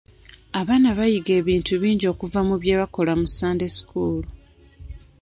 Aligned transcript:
Abaana 0.59 0.89
bayiga 0.97 1.31
ebintu 1.41 1.71
bingi 1.81 2.05
okuva 2.13 2.39
mu 2.47 2.55
bye 2.61 2.75
bakola 2.81 3.11
mu 3.19 3.27
Sunday 3.37 3.71
school. 3.79 4.21